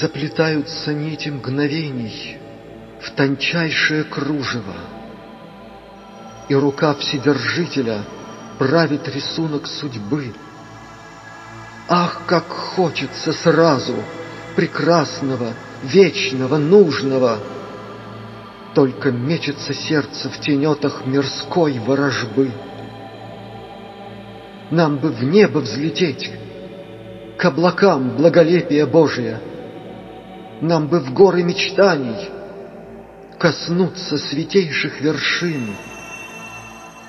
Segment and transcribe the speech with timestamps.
[0.00, 2.38] Заплетаются нити мгновений
[3.00, 4.74] в тончайшее кружево,
[6.48, 8.04] И рука Вседержителя
[8.58, 10.32] правит рисунок судьбы.
[11.88, 13.94] Ах, как хочется сразу
[14.56, 17.38] прекрасного, вечного, нужного!
[18.74, 22.50] Только мечется сердце в тенетах мирской ворожбы.
[24.70, 26.30] Нам бы в небо взлететь,
[27.36, 29.40] к облакам благолепия Божия.
[30.62, 32.30] Нам бы в горы мечтаний
[33.36, 35.74] коснуться святейших вершин.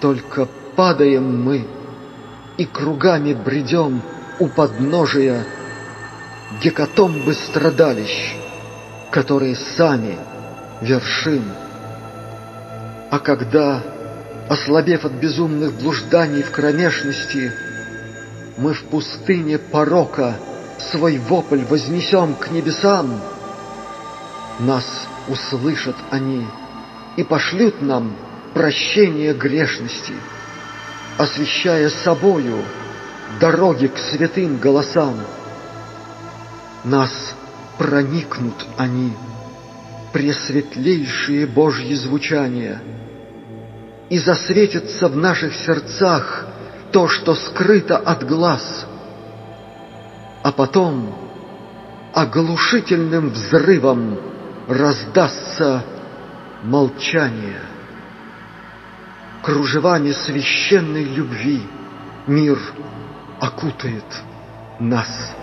[0.00, 1.66] Только падаем мы
[2.56, 4.00] и кругами бредем
[4.40, 5.44] у подножия
[6.62, 8.34] гекатомбы страдалищ,
[9.10, 10.16] которые сами
[10.80, 11.44] вершин.
[13.10, 13.82] А когда,
[14.48, 17.52] ослабев от безумных блужданий в кромешности,
[18.56, 20.34] мы в пустыне порока
[20.90, 23.20] свой вопль вознесем к небесам,
[24.58, 24.84] нас
[25.28, 26.46] услышат они
[27.16, 28.14] и пошлют нам
[28.52, 30.14] прощение грешности,
[31.18, 32.62] освещая собою
[33.40, 35.16] дороги к святым голосам.
[36.84, 37.34] Нас
[37.78, 39.12] проникнут они,
[40.12, 42.80] пресветлейшие Божьи звучания,
[44.08, 46.46] и засветится в наших сердцах
[46.92, 48.86] то, что скрыто от глаз,
[50.42, 51.16] а потом
[52.12, 54.33] оглушительным взрывом
[54.68, 55.84] раздастся
[56.62, 57.60] молчание.
[59.42, 61.62] Кружевами священной любви
[62.26, 62.58] мир
[63.40, 64.04] окутает
[64.80, 65.34] нас.